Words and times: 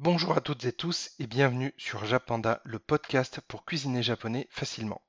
Bonjour 0.00 0.36
à 0.36 0.40
toutes 0.40 0.64
et 0.64 0.72
tous 0.72 1.12
et 1.20 1.28
bienvenue 1.28 1.72
sur 1.78 2.04
Japanda, 2.04 2.60
le 2.64 2.80
podcast 2.80 3.40
pour 3.46 3.64
cuisiner 3.64 4.02
japonais 4.02 4.48
facilement. 4.50 5.00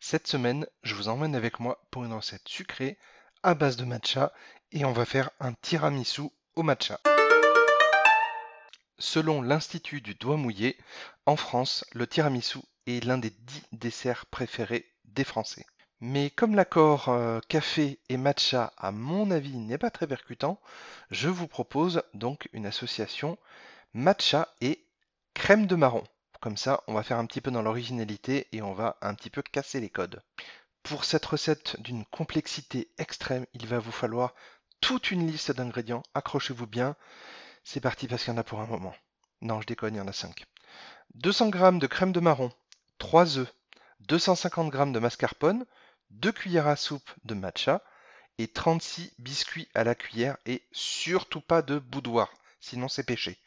Cette 0.00 0.26
semaine, 0.26 0.66
je 0.82 0.94
vous 0.94 1.08
emmène 1.08 1.34
avec 1.34 1.60
moi 1.60 1.82
pour 1.90 2.04
une 2.04 2.12
recette 2.12 2.46
sucrée 2.46 2.98
à 3.42 3.54
base 3.54 3.76
de 3.76 3.86
matcha 3.86 4.34
et 4.70 4.84
on 4.84 4.92
va 4.92 5.06
faire 5.06 5.30
un 5.40 5.54
tiramisu 5.54 6.24
au 6.56 6.62
matcha. 6.62 7.00
Selon 8.98 9.40
l'Institut 9.40 10.02
du 10.02 10.14
doigt 10.14 10.36
mouillé, 10.36 10.76
en 11.24 11.36
France, 11.36 11.86
le 11.94 12.06
tiramisu 12.06 12.58
est 12.86 13.02
l'un 13.02 13.16
des 13.16 13.30
dix 13.30 13.62
desserts 13.72 14.26
préférés 14.26 14.92
des 15.06 15.24
Français. 15.24 15.64
Mais 16.00 16.28
comme 16.28 16.54
l'accord 16.54 17.08
euh, 17.08 17.40
café 17.48 17.98
et 18.10 18.18
matcha, 18.18 18.74
à 18.76 18.92
mon 18.92 19.30
avis, 19.30 19.56
n'est 19.56 19.78
pas 19.78 19.90
très 19.90 20.06
percutant, 20.06 20.60
je 21.10 21.30
vous 21.30 21.48
propose 21.48 22.02
donc 22.12 22.50
une 22.52 22.66
association 22.66 23.38
matcha 23.94 24.48
et 24.60 24.84
crème 25.34 25.66
de 25.66 25.76
marron. 25.76 26.04
Comme 26.40 26.56
ça, 26.56 26.82
on 26.88 26.94
va 26.94 27.02
faire 27.02 27.18
un 27.18 27.26
petit 27.26 27.40
peu 27.40 27.50
dans 27.50 27.62
l'originalité 27.62 28.48
et 28.52 28.60
on 28.60 28.74
va 28.74 28.98
un 29.00 29.14
petit 29.14 29.30
peu 29.30 29.40
casser 29.40 29.80
les 29.80 29.88
codes. 29.88 30.20
Pour 30.82 31.04
cette 31.04 31.24
recette 31.24 31.80
d'une 31.80 32.04
complexité 32.04 32.90
extrême, 32.98 33.46
il 33.54 33.66
va 33.66 33.78
vous 33.78 33.92
falloir 33.92 34.34
toute 34.80 35.10
une 35.10 35.26
liste 35.26 35.52
d'ingrédients. 35.52 36.02
Accrochez-vous 36.12 36.66
bien. 36.66 36.96
C'est 37.62 37.80
parti 37.80 38.06
parce 38.06 38.24
qu'il 38.24 38.34
y 38.34 38.36
en 38.36 38.40
a 38.40 38.44
pour 38.44 38.60
un 38.60 38.66
moment. 38.66 38.94
Non, 39.40 39.60
je 39.60 39.66
déconne, 39.66 39.94
il 39.94 39.98
y 39.98 40.00
en 40.00 40.08
a 40.08 40.12
5. 40.12 40.44
200 41.14 41.52
g 41.52 41.78
de 41.78 41.86
crème 41.86 42.12
de 42.12 42.20
marron, 42.20 42.50
3 42.98 43.38
œufs, 43.38 43.54
250 44.00 44.72
g 44.72 44.92
de 44.92 44.98
mascarpone, 44.98 45.64
2 46.10 46.32
cuillères 46.32 46.66
à 46.66 46.76
soupe 46.76 47.10
de 47.24 47.34
matcha 47.34 47.80
et 48.38 48.48
36 48.48 49.14
biscuits 49.18 49.68
à 49.74 49.84
la 49.84 49.94
cuillère 49.94 50.36
et 50.44 50.66
surtout 50.72 51.40
pas 51.40 51.62
de 51.62 51.78
boudoir, 51.78 52.32
sinon 52.60 52.88
c'est 52.88 53.04
péché. 53.04 53.38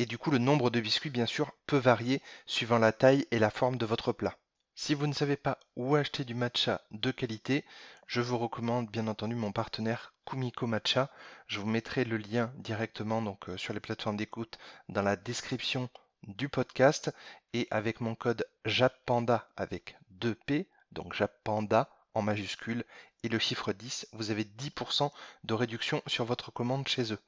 Et 0.00 0.06
du 0.06 0.16
coup, 0.16 0.30
le 0.30 0.38
nombre 0.38 0.70
de 0.70 0.78
biscuits, 0.78 1.10
bien 1.10 1.26
sûr, 1.26 1.50
peut 1.66 1.76
varier 1.76 2.22
suivant 2.46 2.78
la 2.78 2.92
taille 2.92 3.26
et 3.32 3.40
la 3.40 3.50
forme 3.50 3.78
de 3.78 3.84
votre 3.84 4.12
plat. 4.12 4.38
Si 4.76 4.94
vous 4.94 5.08
ne 5.08 5.12
savez 5.12 5.36
pas 5.36 5.58
où 5.74 5.96
acheter 5.96 6.24
du 6.24 6.36
matcha 6.36 6.82
de 6.92 7.10
qualité, 7.10 7.64
je 8.06 8.20
vous 8.20 8.38
recommande 8.38 8.88
bien 8.88 9.08
entendu 9.08 9.34
mon 9.34 9.50
partenaire 9.50 10.14
Kumiko 10.24 10.68
Matcha. 10.68 11.10
Je 11.48 11.58
vous 11.58 11.66
mettrai 11.66 12.04
le 12.04 12.16
lien 12.16 12.52
directement 12.58 13.36
euh, 13.48 13.56
sur 13.56 13.74
les 13.74 13.80
plateformes 13.80 14.16
d'écoute 14.16 14.60
dans 14.88 15.02
la 15.02 15.16
description 15.16 15.90
du 16.22 16.48
podcast 16.48 17.12
et 17.52 17.66
avec 17.72 18.00
mon 18.00 18.14
code 18.14 18.46
JAPPANDA 18.66 19.48
avec 19.56 19.96
2P, 20.20 20.66
donc 20.92 21.12
JAPPANDA 21.12 21.90
en 22.14 22.22
majuscule 22.22 22.84
et 23.24 23.28
le 23.28 23.40
chiffre 23.40 23.72
10, 23.72 24.06
vous 24.12 24.30
avez 24.30 24.44
10% 24.44 25.10
de 25.42 25.54
réduction 25.54 26.02
sur 26.06 26.24
votre 26.24 26.52
commande 26.52 26.86
chez 26.86 27.12
eux. 27.12 27.18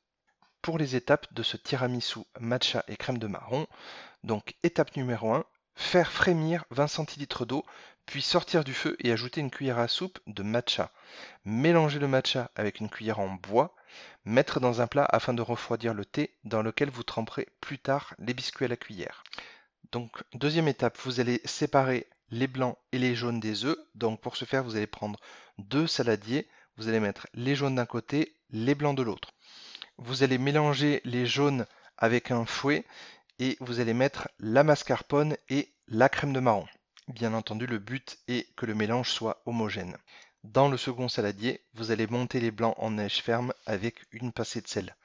Pour 0.63 0.77
les 0.77 0.95
étapes 0.95 1.33
de 1.33 1.43
ce 1.43 1.57
tiramisu 1.57 2.21
matcha 2.39 2.85
et 2.87 2.97
crème 2.97 3.19
de 3.19 3.27
marron, 3.27 3.67
donc 4.25 4.55
étape 4.63 4.95
numéro 4.97 5.33
1, 5.33 5.45
faire 5.75 6.13
frémir 6.13 6.65
20 6.71 6.87
cl 6.87 7.47
d'eau, 7.47 7.65
puis 8.05 8.21
sortir 8.21 8.63
du 8.63 8.75
feu 8.75 8.97
et 8.99 9.11
ajouter 9.11 9.41
une 9.41 9.51
cuillère 9.51 9.79
à 9.79 9.89
soupe 9.89 10.19
de 10.27 10.43
matcha. 10.43 10.93
Mélanger 11.45 11.99
le 11.99 12.09
matcha 12.09 12.51
avec 12.57 12.81
une 12.81 12.91
cuillère 12.91 13.21
en 13.21 13.29
bois, 13.29 13.75
mettre 14.25 14.61
dans 14.61 14.83
un 14.83 14.87
plat 14.87 15.07
afin 15.11 15.33
de 15.33 15.43
refroidir 15.43 15.95
le 15.95 16.05
thé 16.05 16.37
dans 16.45 16.63
lequel 16.63 16.91
vous 16.91 17.05
tremperez 17.05 17.49
plus 17.61 17.79
tard 17.79 18.15
les 18.19 18.35
biscuits 18.35 18.67
à 18.67 18.69
la 18.69 18.77
cuillère. 18.77 19.25
Donc 19.93 20.23
deuxième 20.35 20.69
étape, 20.69 20.99
vous 21.05 21.21
allez 21.21 21.41
séparer 21.47 22.07
les 22.31 22.47
blancs 22.47 22.77
et 22.93 22.99
les 22.99 23.15
jaunes 23.15 23.41
des 23.41 23.65
œufs. 23.65 23.79
Donc 23.95 24.21
pour 24.21 24.37
ce 24.37 24.45
faire, 24.45 24.65
vous 24.65 24.77
allez 24.77 24.87
prendre 24.87 25.19
deux 25.59 25.87
saladiers, 25.87 26.49
vous 26.77 26.89
allez 26.89 27.01
mettre 27.01 27.27
les 27.33 27.55
jaunes 27.55 27.77
d'un 27.77 27.87
côté, 27.87 28.37
les 28.51 28.75
blancs 28.75 28.97
de 28.97 29.03
l'autre. 29.03 29.33
Vous 30.03 30.23
allez 30.23 30.39
mélanger 30.39 31.03
les 31.05 31.27
jaunes 31.27 31.67
avec 31.99 32.31
un 32.31 32.47
fouet 32.47 32.87
et 33.39 33.59
vous 33.61 33.81
allez 33.81 33.93
mettre 33.93 34.31
la 34.39 34.65
mascarpone 34.65 35.37
et 35.51 35.75
la 35.89 36.09
crème 36.09 36.33
de 36.33 36.41
marron. 36.41 36.67
Bien 37.09 37.35
entendu, 37.35 37.67
le 37.67 37.79
but 37.79 38.19
est 38.27 38.51
que 38.57 38.65
le 38.65 38.75
mélange 38.75 39.11
soit 39.11 39.43
homogène. 39.45 39.99
Dans 40.43 40.71
le 40.71 40.79
second 40.79 41.11
saladier, 41.11 41.61
vous 41.75 41.91
allez 41.91 42.07
monter 42.07 42.41
les 42.41 42.51
blancs 42.51 42.77
en 42.79 42.93
neige 42.93 43.21
ferme 43.21 43.53
avec 43.67 44.07
une 44.11 44.33
passée 44.33 44.63
de 44.63 44.69
sel. 44.69 44.97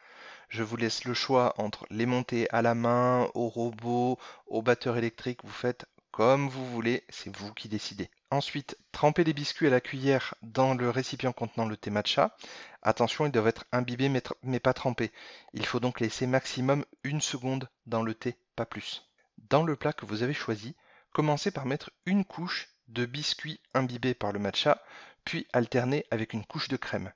Je 0.48 0.64
vous 0.64 0.78
laisse 0.78 1.04
le 1.04 1.14
choix 1.14 1.54
entre 1.58 1.86
les 1.90 2.06
monter 2.06 2.50
à 2.52 2.62
la 2.62 2.74
main, 2.74 3.30
au 3.34 3.50
robot, 3.50 4.18
au 4.48 4.62
batteur 4.62 4.96
électrique. 4.96 5.44
Vous 5.44 5.52
faites 5.52 5.86
comme 6.12 6.48
vous 6.48 6.66
voulez, 6.66 7.04
c'est 7.10 7.36
vous 7.36 7.54
qui 7.54 7.68
décidez. 7.68 8.10
Ensuite, 8.36 8.78
trempez 8.92 9.24
les 9.24 9.32
biscuits 9.32 9.68
à 9.68 9.70
la 9.70 9.80
cuillère 9.80 10.36
dans 10.42 10.74
le 10.74 10.90
récipient 10.90 11.32
contenant 11.32 11.66
le 11.66 11.78
thé 11.78 11.90
matcha. 11.90 12.36
Attention, 12.82 13.26
ils 13.26 13.32
doivent 13.32 13.48
être 13.48 13.64
imbibés 13.72 14.12
mais 14.44 14.60
pas 14.60 14.74
trempés. 14.74 15.14
Il 15.54 15.66
faut 15.66 15.80
donc 15.80 16.02
laisser 16.02 16.28
maximum 16.28 16.84
une 17.06 17.22
seconde 17.22 17.70
dans 17.86 18.04
le 18.04 18.14
thé, 18.14 18.36
pas 18.58 18.66
plus. 18.66 19.10
Dans 19.50 19.64
le 19.64 19.78
plat 19.78 19.94
que 19.94 20.06
vous 20.06 20.22
avez 20.22 20.34
choisi, 20.34 20.76
commencez 21.14 21.50
par 21.50 21.66
mettre 21.66 21.92
une 22.06 22.26
couche 22.26 22.68
de 22.90 23.06
biscuits 23.06 23.62
imbibés 23.74 24.14
par 24.14 24.34
le 24.34 24.40
matcha, 24.40 24.84
puis 25.24 25.48
alternez 25.54 26.06
avec 26.12 26.34
une 26.34 26.44
couche 26.44 26.68
de 26.68 26.76
crème. 26.76 27.14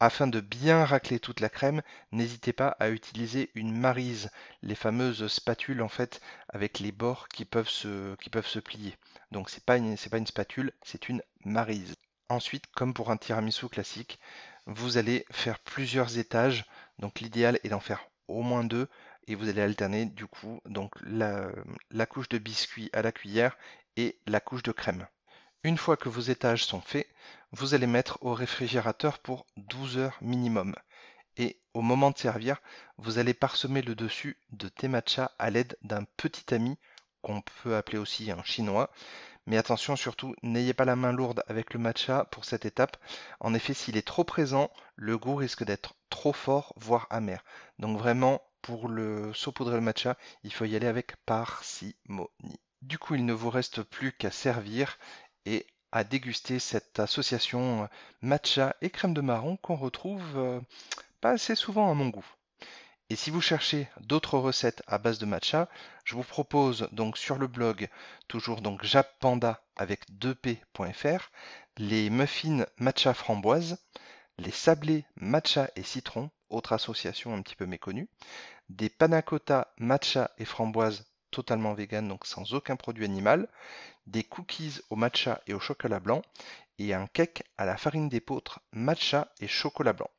Afin 0.00 0.26
de 0.26 0.40
bien 0.40 0.84
racler 0.84 1.20
toute 1.20 1.38
la 1.38 1.48
crème, 1.48 1.80
n'hésitez 2.10 2.52
pas 2.52 2.74
à 2.80 2.88
utiliser 2.88 3.52
une 3.54 3.72
marise, 3.72 4.32
les 4.62 4.74
fameuses 4.74 5.28
spatules 5.28 5.80
en 5.80 5.88
fait 5.88 6.20
avec 6.48 6.80
les 6.80 6.90
bords 6.90 7.28
qui 7.28 7.44
peuvent 7.44 7.68
se 7.68 8.58
plier. 8.58 8.96
Donc 9.30 9.50
c'est 9.50 9.64
pas 9.64 9.76
une, 9.76 9.96
pas 9.96 10.18
une 10.18 10.26
spatule, 10.26 10.72
c'est 10.82 11.08
une 11.08 11.22
marise. 11.44 11.94
Ensuite, 12.28 12.66
comme 12.74 12.94
pour 12.94 13.10
un 13.10 13.16
tiramisu 13.16 13.68
classique, 13.68 14.18
vous 14.66 14.98
allez 14.98 15.24
faire 15.30 15.58
plusieurs 15.60 16.18
étages. 16.18 16.64
Donc 16.98 17.20
l'idéal 17.20 17.58
est 17.62 17.68
d'en 17.68 17.80
faire 17.80 18.08
au 18.28 18.42
moins 18.42 18.64
deux 18.64 18.88
et 19.28 19.34
vous 19.34 19.48
allez 19.48 19.62
alterner 19.62 20.06
du 20.06 20.26
coup 20.26 20.60
la, 21.04 22.06
couche 22.06 22.28
de 22.28 22.38
biscuit 22.38 22.90
à 22.92 23.02
la 23.02 23.12
cuillère 23.12 23.56
et 23.96 24.18
la 24.26 24.40
couche 24.40 24.62
de 24.62 24.72
crème. 24.72 25.06
Une 25.62 25.78
fois 25.78 25.96
que 25.96 26.08
vos 26.08 26.20
étages 26.20 26.64
sont 26.64 26.80
faits, 26.80 27.08
vous 27.50 27.74
allez 27.74 27.86
mettre 27.86 28.18
au 28.22 28.34
réfrigérateur 28.34 29.18
pour 29.18 29.46
12 29.56 29.98
heures 29.98 30.18
minimum. 30.20 30.74
Et 31.36 31.60
au 31.74 31.82
moment 31.82 32.10
de 32.10 32.18
servir, 32.18 32.60
vous 32.98 33.18
allez 33.18 33.34
parsemer 33.34 33.82
le 33.82 33.94
dessus 33.94 34.38
de 34.50 34.68
thé 34.68 34.88
matcha 34.88 35.32
à 35.38 35.50
l'aide 35.50 35.76
d'un 35.82 36.04
petit 36.16 36.44
tamis 36.44 36.78
qu'on 37.26 37.40
peut 37.40 37.74
appeler 37.74 37.98
aussi 37.98 38.30
un 38.30 38.44
chinois. 38.44 38.88
Mais 39.46 39.56
attention 39.56 39.96
surtout, 39.96 40.36
n'ayez 40.44 40.74
pas 40.74 40.84
la 40.84 40.94
main 40.94 41.10
lourde 41.10 41.42
avec 41.48 41.74
le 41.74 41.80
matcha 41.80 42.24
pour 42.26 42.44
cette 42.44 42.66
étape. 42.66 42.96
En 43.40 43.52
effet, 43.52 43.74
s'il 43.74 43.96
est 43.96 44.06
trop 44.06 44.22
présent, 44.22 44.70
le 44.94 45.18
goût 45.18 45.34
risque 45.34 45.64
d'être 45.64 45.94
trop 46.08 46.32
fort, 46.32 46.72
voire 46.76 47.08
amer. 47.10 47.42
Donc 47.80 47.98
vraiment, 47.98 48.42
pour 48.62 48.88
le 48.88 49.34
saupoudrer 49.34 49.74
le 49.74 49.80
matcha, 49.80 50.16
il 50.44 50.52
faut 50.52 50.66
y 50.66 50.76
aller 50.76 50.86
avec 50.86 51.16
parcimonie. 51.26 52.60
Du 52.82 52.96
coup, 52.96 53.16
il 53.16 53.26
ne 53.26 53.32
vous 53.32 53.50
reste 53.50 53.82
plus 53.82 54.12
qu'à 54.12 54.30
servir 54.30 54.96
et 55.46 55.66
à 55.90 56.04
déguster 56.04 56.60
cette 56.60 57.00
association 57.00 57.88
matcha 58.20 58.76
et 58.82 58.90
crème 58.90 59.14
de 59.14 59.20
marron 59.20 59.56
qu'on 59.56 59.76
retrouve 59.76 60.36
euh, 60.36 60.60
pas 61.20 61.30
assez 61.30 61.56
souvent 61.56 61.90
à 61.90 61.94
mon 61.94 62.08
goût. 62.08 62.35
Et 63.08 63.14
si 63.14 63.30
vous 63.30 63.40
cherchez 63.40 63.88
d'autres 64.00 64.36
recettes 64.36 64.82
à 64.88 64.98
base 64.98 65.20
de 65.20 65.26
matcha, 65.26 65.68
je 66.04 66.16
vous 66.16 66.24
propose 66.24 66.88
donc 66.90 67.16
sur 67.18 67.38
le 67.38 67.46
blog, 67.46 67.88
toujours 68.26 68.62
donc 68.62 68.82
jappanda 68.82 69.62
avec 69.76 70.10
2p.fr, 70.10 71.30
les 71.76 72.10
muffins 72.10 72.66
matcha 72.78 73.14
framboise, 73.14 73.78
les 74.38 74.50
sablés 74.50 75.04
matcha 75.14 75.70
et 75.76 75.84
citron, 75.84 76.30
autre 76.50 76.72
association 76.72 77.32
un 77.32 77.42
petit 77.42 77.54
peu 77.54 77.66
méconnue, 77.66 78.08
des 78.70 78.88
panna 78.88 79.22
matcha 79.78 80.32
et 80.38 80.44
framboise 80.44 81.06
totalement 81.30 81.74
vegan, 81.74 82.08
donc 82.08 82.26
sans 82.26 82.54
aucun 82.54 82.74
produit 82.74 83.04
animal, 83.04 83.48
des 84.08 84.24
cookies 84.24 84.80
au 84.90 84.96
matcha 84.96 85.40
et 85.46 85.54
au 85.54 85.60
chocolat 85.60 86.00
blanc, 86.00 86.22
et 86.80 86.92
un 86.92 87.06
cake 87.06 87.44
à 87.56 87.66
la 87.66 87.76
farine 87.76 88.08
d'épeautre 88.08 88.60
matcha 88.72 89.32
et 89.40 89.46
chocolat 89.46 89.92
blanc. 89.92 90.10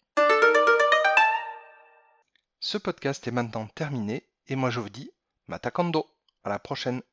Ce 2.59 2.79
podcast 2.79 3.27
est 3.27 3.31
maintenant 3.31 3.67
terminé, 3.67 4.27
et 4.47 4.55
moi 4.55 4.71
je 4.71 4.79
vous 4.79 4.89
dis 4.89 5.11
Matakando, 5.45 6.07
à 6.43 6.49
la 6.49 6.57
prochaine 6.57 7.03